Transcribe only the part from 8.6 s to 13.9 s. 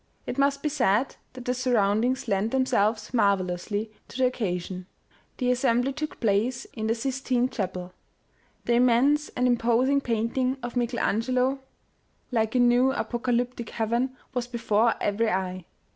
The immense and imposing painting of Michael Angelo, like a new apocalyptic